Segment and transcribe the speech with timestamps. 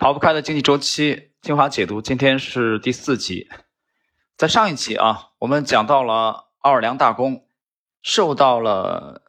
[0.00, 3.50] 逃不开的经济周期精华解读，今天是第四集。
[4.38, 7.46] 在上一期啊，我们讲到了奥尔良大公
[8.00, 9.20] 受到了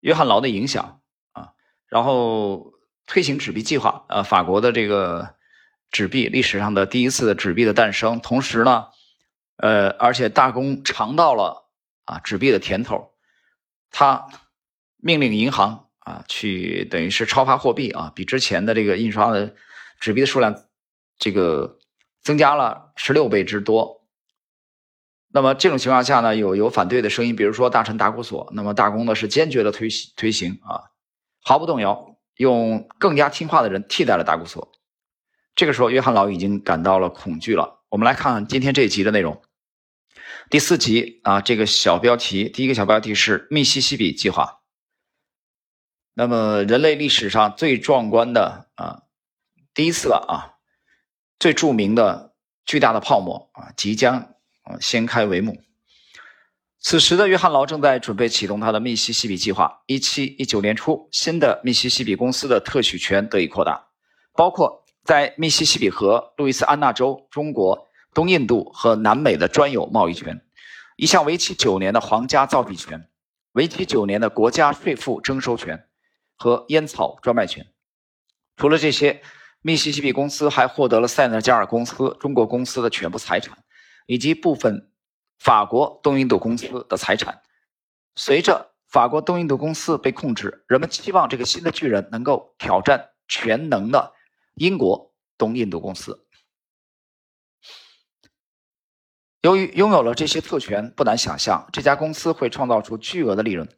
[0.00, 1.02] 约翰劳的影响
[1.32, 1.52] 啊，
[1.88, 2.72] 然后
[3.06, 5.34] 推行纸币计划，呃，法国的这个
[5.90, 8.18] 纸币历史上的第一次的纸币的诞生。
[8.20, 8.86] 同时呢，
[9.58, 11.68] 呃，而且大公尝到了
[12.06, 13.12] 啊纸币的甜头，
[13.90, 14.26] 他
[14.96, 15.85] 命令银行。
[16.06, 19.56] 啊，去等于是超发货币啊，比之前的这个印刷的
[19.98, 20.54] 纸币的数量，
[21.18, 21.78] 这个
[22.22, 24.06] 增加了十六倍之多。
[25.32, 30.94] 那么这种情况下呢，有有反对的声音，比如说大臣达古索，那么大公呢是坚决的推推行啊，
[31.42, 34.70] 毫不动摇，用更加听话的人替代了达古索。
[35.56, 37.80] 这个时候，约翰老已经感到了恐惧了。
[37.88, 39.42] 我们来看看今天这一集的内容，
[40.50, 44.60] 第四集啊，这个小标题，第一个小标题是密西西比计划。
[46.18, 49.02] 那么，人类历史上最壮观的啊，
[49.74, 50.56] 第一次了啊，
[51.38, 52.32] 最著名的
[52.64, 54.16] 巨大的泡沫啊，即将
[54.62, 55.62] 啊掀开帷幕。
[56.80, 59.82] 此时的约翰劳正在准备启动他的密西西比计划。
[59.84, 63.88] 一七一九年初，新的密西西比公司的特许权得以扩大，
[64.32, 70.40] 包括在密西西比河、路易斯安那州、中国、东印度和南美的专有贸易权，
[70.96, 73.06] 一项为期九年的皇家造币权，
[73.52, 75.86] 为期九年的国家税负征收权。
[76.36, 77.66] 和烟草专卖权。
[78.56, 79.22] 除了这些，
[79.60, 83.58] 密西西比公司还获得了塞纳加尔公司、中国公司的全部财产，
[84.06, 84.92] 以及部分
[85.38, 87.42] 法国东印度公司的财产。
[88.14, 94.14] 随着法国东印度公司被控制，人们期望这个新的巨人能够挑战全能的
[94.54, 96.26] 英国东印度公司。
[99.42, 103.68] 由于拥有了这些特权，不难想象这家公司会创造出巨额的利润。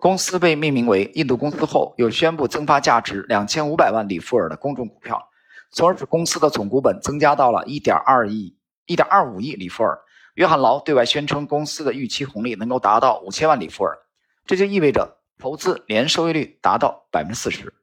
[0.00, 5.28] 公司被命名为印度公司后，又宣布增发价值两千五百万里弗尔的公众股票，
[5.72, 9.98] 从而使公司的总股本增加到了一点二亿、一点二五亿里弗尔。
[10.34, 13.98] 约翰劳对外宣称，公司的预期红利能够达到五千万里弗尔，
[14.46, 17.74] 这就意味着投资年收益率达到百分之四十。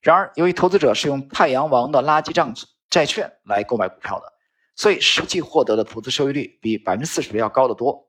[0.00, 2.54] 然而，由于投资者是用太阳王的垃圾账
[2.88, 4.32] 债券来购买股票的，
[4.76, 8.06] 所以实际获得的投资收益率比百分之四十要高得多。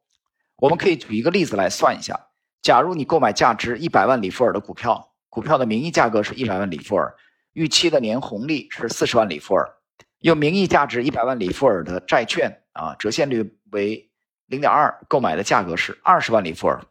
[0.58, 2.25] 我们可以举一个例子来算一下。
[2.66, 7.16] 假如你购买价值一百万里弗尔的股票，股票的名义价格是一百万里弗尔，
[7.54, 9.70] 预期的年红利是四十万里弗尔，
[10.22, 14.10] 用名义价值一百万里弗尔的债券啊，折现率为
[14.48, 16.82] 零点二，购买的价格是二十万里弗尔，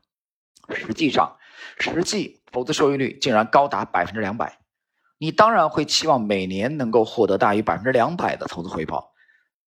[0.77, 1.37] 实际上，
[1.81, 4.61] 实际投资收益率竟然高达百分之两百，
[5.19, 9.13] 你当然会期望每年能够获得大于百分之两百的投资回报，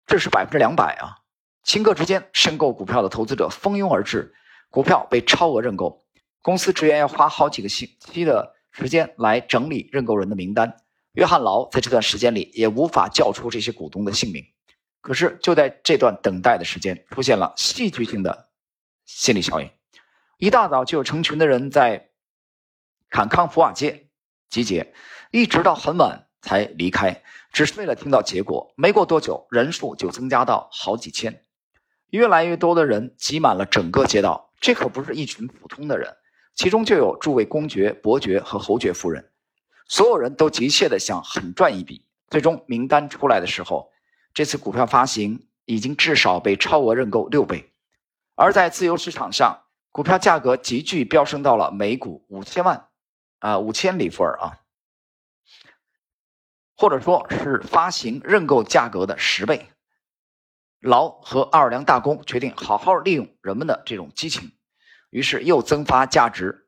[0.06, 1.18] 这是百分之两百啊！
[1.66, 4.34] 顷刻之间，申购股票的投资者蜂拥而至。
[4.70, 6.04] 股票被超额认购，
[6.42, 10.76] 公司职员要花好几个星期的时间来整理认购人的名单。
[11.12, 14.44] 约翰劳在这段时间里也无法叫出这些股东的姓名。
[15.00, 18.50] 可是就在这段等待的时间，出现了戏剧性的
[19.06, 19.68] 心理效应。
[20.36, 22.10] 一大早就有成群的人在
[23.08, 24.08] 坎康福瓦街
[24.50, 24.94] 集结，
[25.32, 27.22] 一直到很晚才离开，
[27.52, 28.72] 只是为了听到结果。
[28.76, 31.44] 没过多久，人数就增加到好几千，
[32.10, 34.49] 越来越多的人挤满了整个街道。
[34.60, 36.14] 这可不是一群普通的人，
[36.54, 39.32] 其中就有诸位公爵、伯爵和侯爵夫人，
[39.88, 42.06] 所有人都急切地想狠赚一笔。
[42.28, 43.90] 最终名单出来的时候，
[44.32, 47.72] 这次股票发行已经至少被超额认购六倍，
[48.36, 52.86] 而在自由市场上，股票价格急剧飙升到了每股五千万，
[53.40, 54.60] 啊，五千里弗尔啊，
[56.76, 59.69] 或者说是发行认购价格的十倍。
[60.80, 64.52] 劳和奥尔良大公决定好好利用人们的这种激情，
[65.10, 66.66] 于是又增发价值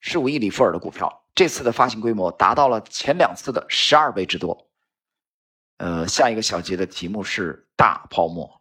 [0.00, 1.24] 十五亿里弗尔的股票。
[1.34, 4.68] 这次的发行规模达到了前两次的十二倍之多。
[5.78, 8.60] 呃，下一个小节的题目是大泡沫。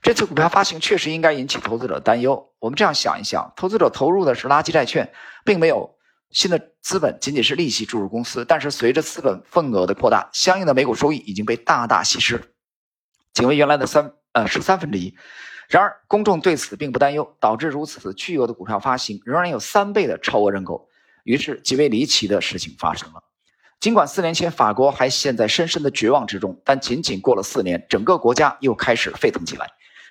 [0.00, 2.52] 这次股票发行确实应该引起投资者担忧。
[2.58, 5.12] 我们这样想一想：投资者投入的是垃圾债券，
[5.44, 5.96] 并没有
[6.30, 8.44] 新的资本，仅仅是利息注入公司。
[8.44, 12.51] 但是随着资本份额的扩大，相应的每股收益已经被大大稀释。
[13.32, 15.16] 仅为原来的三呃十三分之一，
[15.68, 20.88] 然而公众对此并不担忧，导致如此巨额的股票发行仍然有三倍的超额认购，
[21.24, 23.22] 于是极为离奇的事情发生了。
[23.80, 29.66] 尽管四年前法国还陷在深深的绝望之中，但仅仅过了四年，整个国家又开始沸腾起来，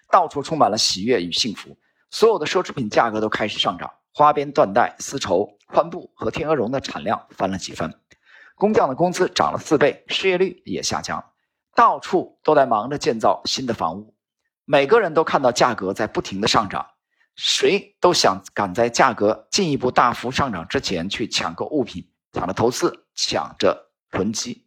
[0.09, 1.77] 到处充满了喜悦与幸福，
[2.09, 7.94] 所有的奢侈品价格都开始上涨，花边缎带、丝绸、帆布和天鹅绒的产量翻了几番，
[8.56, 11.30] 工匠的工资涨了四倍，失业率也下降。
[11.81, 14.13] 到处都在忙着建造新的房屋，
[14.65, 16.85] 每个人都看到价格在不停的上涨，
[17.35, 24.63] 谁都想赶在价格进一步大幅上涨之前去抢购物品，抢着投资，抢着囤积。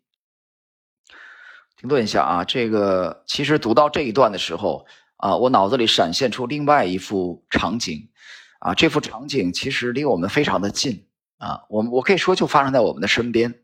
[1.77, 4.85] 停顿一下啊，这个其实读到这一段的时候
[5.19, 8.11] 啊，我脑子里闪现出另外一幅场景，
[8.59, 11.07] 啊，这幅场景其实离我们非常的近。
[11.39, 13.55] 啊，我我可以说就发生在我们的身边，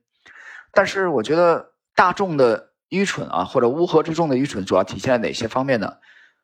[0.71, 5.97] 但是我觉得大众的愚蠢啊，或者乌合之众的愚蠢，主要体现在哪些方面呢？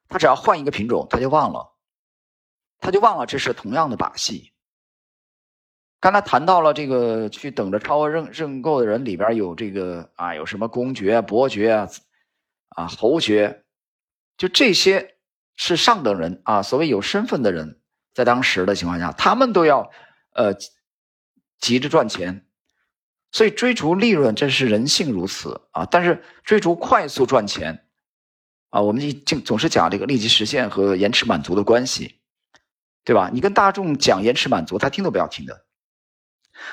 [0.09, 1.75] 他只要换一个品种，他就忘了，
[2.79, 4.53] 他就忘了这是同样的把戏。
[5.99, 11.89] 刚才谈到了这个去等着超额认认购的人里边有这个啊，有什么公爵、伯爵啊，
[12.69, 13.65] 啊侯爵，
[14.37, 15.17] 就这些
[15.57, 17.81] 是上等人啊，所谓有身份的人，
[18.15, 19.91] 在当时的情况下，他们都要
[20.35, 20.55] 呃
[21.59, 22.46] 急着赚钱，
[23.33, 25.85] 所以追逐利润这是人性如此啊。
[25.87, 27.87] 但是追逐快速赚钱
[28.71, 32.21] 啊，我们经总是讲这个立即实现和延迟满足的关系，
[33.05, 33.31] 对吧？
[33.33, 35.65] 你跟大众讲延迟满足，他听都不要听的。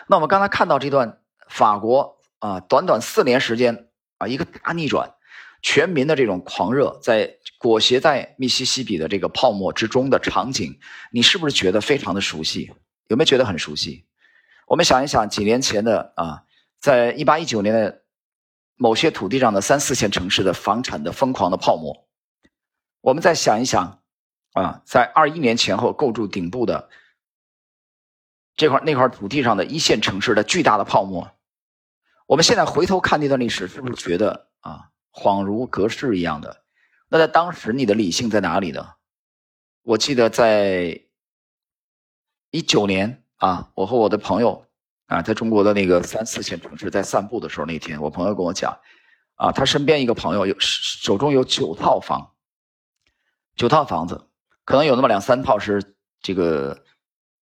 [0.07, 5.13] 那我们刚才看到这段法国啊，短短四年时间啊，一个大逆转，
[5.61, 10.79] 全民的这种狂热，在裹挟在密西西比的这个泡沫之中的场景，
[11.11, 12.71] 你是不是觉得非常的熟悉？
[13.07, 14.05] 有没有觉得很熟悉？
[14.67, 16.43] 我们想一想，几年前的啊，
[16.79, 18.03] 在一八一九年的
[18.75, 22.07] 某些土地上的三四线城市的房产的疯狂的泡沫，
[23.01, 24.01] 我们再想一想
[24.53, 26.89] 啊，在二一年前后构筑顶部的。
[28.55, 31.31] 这块那块土地上的一线城市的巨大的泡沫，
[32.27, 36.63] 我们现在回头看那段历史，是不是觉得啊，恍如隔世一样的？
[37.09, 38.93] 那在当时，你的理性在哪里呢？
[39.81, 41.01] 我记得在
[42.51, 44.65] 一九年啊，我和我的朋友
[45.07, 48.77] 啊，在中国的那个三四线城市在散步的时候，那天我朋友跟我讲，
[49.35, 52.33] 啊，他身边一个朋友有手中有九套房，
[53.55, 54.29] 九套房子，
[54.65, 56.83] 可能有那么两三套是这个。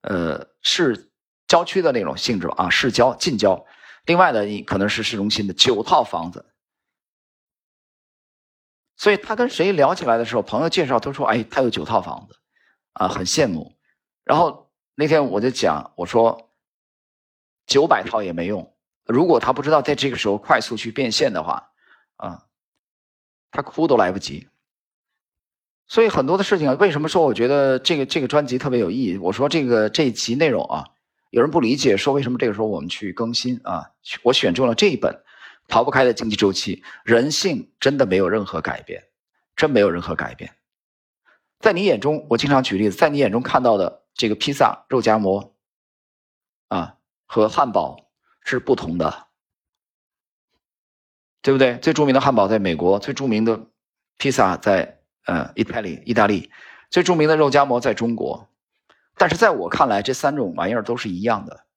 [0.03, 1.11] 呃，市
[1.47, 3.63] 郊区的那种性质吧，啊，市郊、近郊。
[4.05, 6.43] 另外呢，你可能是市中心的九套房子。
[8.97, 12.35] 所以他跟谁聊起来的时候，朋友介绍都说：“哎，他有九套房子，
[12.93, 13.77] 啊，很羡慕。”
[14.25, 14.60] 然后
[14.95, 16.51] 那天我就讲，我说
[17.65, 18.73] ：“九百套也没用，
[19.05, 21.71] 如果他不知道在这个时候快速去变现的话，
[22.17, 22.45] 啊，
[23.51, 24.47] 他哭都来不及。”
[25.87, 29.17] 所以很多的事情啊，为什么说我觉得这个这个专辑特别有意义？
[29.17, 30.85] 我说这个这一集内容啊，
[31.31, 33.91] 有人不理解，说为什么这个时候我们去更新啊？
[34.23, 35.13] 我选中了这一本
[35.67, 39.03] 《逃不开的经济周期》，人性真的没有任何改变，
[39.55, 40.53] 真没有任何改变。
[41.59, 45.55] 在你眼中，我经常举例子，在你眼中看到的这个披萨、肉夹馍
[46.67, 46.95] 啊
[47.25, 48.11] 和汉堡
[48.43, 49.29] 是不同的，
[51.41, 51.79] 对不对？
[51.79, 53.65] 最著名的汉堡在美国，最著名的
[54.19, 54.99] 披萨在。
[55.25, 56.51] 呃，意大利，意大利
[56.89, 58.49] 最著名的肉夹馍在中国，
[59.15, 61.67] 但是在我看来，这三种玩意儿都是一样的，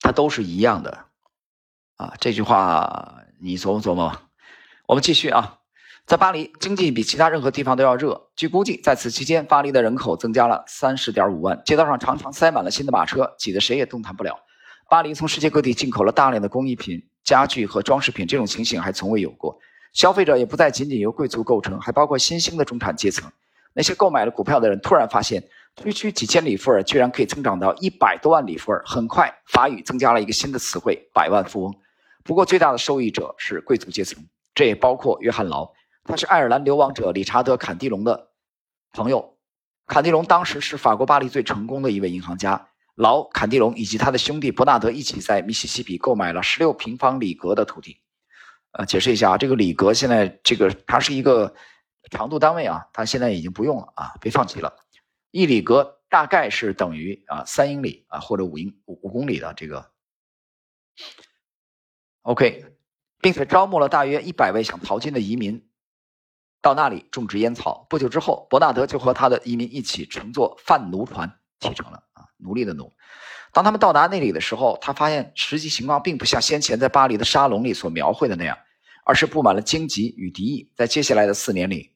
[0.00, 1.06] 它都是一样的，
[1.96, 4.14] 啊，这句话你琢磨琢磨。
[4.84, 5.57] 我们继续啊，
[6.08, 8.18] 在巴黎，经济比其他任何地方都要热。
[8.34, 14.34] 据估计，在此期间，巴黎的人口增加了三十点五万，街道上常常塞满了新的马车，挤得谁也动弹不了。
[14.88, 19.58] 巴黎从世界各地进口了大量的工艺品、家具和装饰品，这种情形还从未有过。
[19.92, 23.30] 消费者也不再仅仅由贵族构成，还包括新兴的中产阶层。
[23.74, 25.44] 那些购买了股票的人突然发现，
[25.76, 28.82] 区区几千里弗尔居然可以增长到一百多万里弗尔。
[28.86, 31.74] 很快，法语增加了一个新的词汇——百万富翁。
[32.24, 34.24] 不过，最大的受益者是贵族阶层，
[34.54, 35.70] 这也包括约翰·劳，
[36.08, 38.30] 他是爱尔兰流亡者理查德·坎蒂隆的
[38.92, 39.36] 朋友。
[39.86, 42.70] 坎蒂隆当时是法国巴黎最成功的一位银行家。
[42.94, 48.00] 劳、坎蒂隆以及他的兄弟伯纳德一起在密西西比购买了十六平方里格的土地。
[48.70, 51.54] 呃，解释一下啊，这个里格现在这个它是一个
[52.10, 54.74] 长度单位啊，它现在已经不用了啊，被放弃了。
[55.30, 59.90] 一里格大概是等于啊三英里啊或者五英五五公里的这个。
[62.22, 62.64] OK，
[63.20, 65.67] 并且招募了大约一百位想淘金的移民
[66.60, 67.86] 到那里种植烟草。
[67.88, 72.92] 不久之后，伯纳德就和他的移民一起乘坐贩奴船启程了啊，奴隶的奴。
[73.52, 78.56] 当他们到达那里的时候，他发现实际情况并不像先前在巴黎的沙龙里所描绘的那样，
[79.04, 80.70] 而是布满了荆棘与敌意。
[80.76, 81.92] 在接下来的四年里，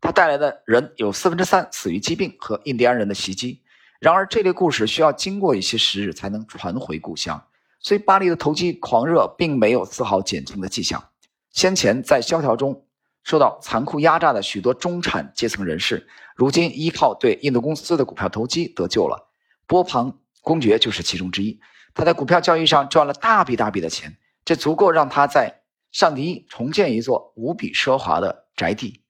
[0.00, 3.62] 他带来的人有四分之三死于疾病和印第安人的袭击。
[4.00, 7.42] 然而，这类故事需要经过一些时日才能传回故乡，
[7.80, 11.02] 所以巴黎的投机狂热并没有丝毫减轻的迹象。
[11.50, 12.86] 先前在萧条中
[13.28, 19.30] 受到残酷压榨的许多中产阶层人士，如今依靠对印度公司的股票投机得救了。
[19.66, 20.18] 波旁。
[20.40, 21.60] 公爵就是其中之一，
[21.92, 24.16] 他在股票交易上赚了大笔大笔的钱，
[24.46, 29.02] 这足够让他在上迪重建一座无比奢华的宅地。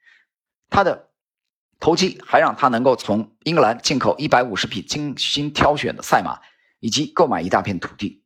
[0.68, 1.10] 他的
[1.78, 6.40] 投机还让他能够从英格兰进口一百五十匹精心挑选的赛马，
[6.80, 8.24] 以及购买一大片土地。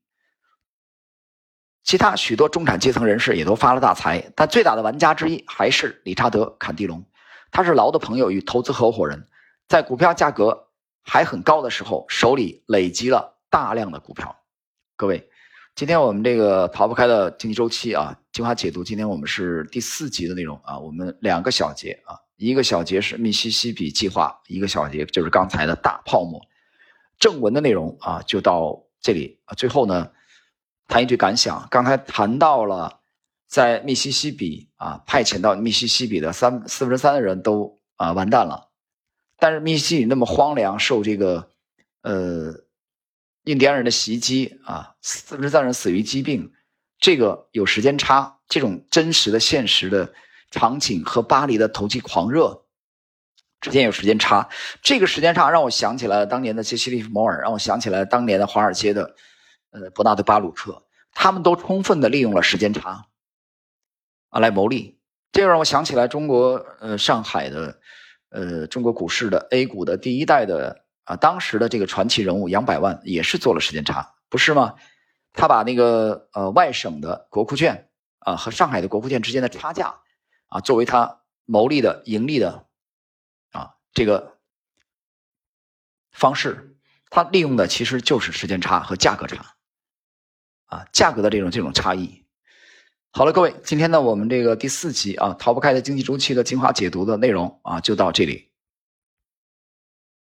[1.84, 7.04] 其他许多中产阶层人士也都发了大财，但最大的玩家之一还是理查德·坎蒂隆。
[7.50, 9.26] 他是劳的朋友与投资合伙人，
[9.68, 10.68] 在股票价格
[11.02, 14.34] 还很高的时候，手里累积了大量的股票。
[14.96, 15.28] 各位，
[15.74, 18.84] 今天我们这个逃不开的经济周期啊，精华解读。
[18.84, 26.40] 今天我们是第四集的内容啊，我们两个小节啊，一个小节是密西西比计划，一个小节就是刚才的大泡沫。
[27.18, 29.54] 正文的内容啊，就到这里啊。
[29.54, 30.08] 最后呢。
[30.88, 33.00] 谈一句感想，刚才谈到了
[33.48, 38.68] 在密西西比啊，派遣到密西西比的三四分之三的人都啊完蛋了，
[39.38, 41.48] 但是密西西比那么荒凉，受这个
[42.02, 42.54] 呃
[43.44, 46.52] 印第安人的袭击啊，四分之三人死于疾病，
[46.98, 50.12] 这个有时间差，这种真实的现实的
[50.50, 52.64] 场景和巴黎的投机狂热
[53.60, 54.48] 之间有时间差，
[54.82, 59.14] 这个时间差让我想起了当年的杰西·利弗摩尔，让我想起来当年的华尔街的。
[59.72, 63.06] 呃，伯纳德·巴鲁克，他们都充分的利用了时间差，
[64.28, 65.00] 啊，来牟利。
[65.32, 67.80] 这让我想起来中国，呃，上海的，
[68.28, 74.74] 呃，中国股市的 A 股的第一代的啊，当时的这个传奇人物杨百万也是做了时间差，不是吗？
[75.32, 77.88] 他把那个呃外省的国库券
[78.18, 80.00] 啊和上海的国库券之间的差价
[80.48, 82.66] 啊，作为他牟利的盈利的
[83.52, 84.36] 啊这个
[86.10, 86.76] 方式，
[87.08, 89.54] 他利用的其实就是时间差和价格差。
[90.72, 92.22] 啊，价格的这种这种差异。
[93.10, 98.48] 好了，各位，今天呢，我们这个第四集啊，逃不开的经济周期的精华解读的内容啊，就到这里。